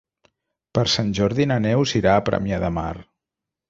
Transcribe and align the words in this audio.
Per 0.77 0.85
Sant 0.93 1.13
Jordi 1.21 1.47
na 1.53 1.59
Neus 1.69 1.97
irà 2.03 2.19
a 2.19 2.27
Premià 2.33 2.63
de 2.69 2.77
Mar. 2.83 2.93